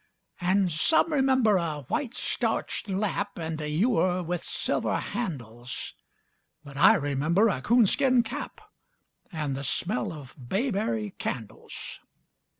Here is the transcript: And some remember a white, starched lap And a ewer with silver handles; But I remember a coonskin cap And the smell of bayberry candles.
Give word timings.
And 0.39 0.71
some 0.71 1.13
remember 1.13 1.57
a 1.57 1.81
white, 1.81 2.15
starched 2.15 2.89
lap 2.89 3.37
And 3.37 3.61
a 3.61 3.69
ewer 3.69 4.23
with 4.23 4.43
silver 4.43 4.97
handles; 4.97 5.93
But 6.63 6.75
I 6.75 6.95
remember 6.95 7.49
a 7.49 7.61
coonskin 7.61 8.23
cap 8.23 8.61
And 9.31 9.55
the 9.55 9.63
smell 9.63 10.11
of 10.11 10.35
bayberry 10.39 11.11
candles. 11.19 11.99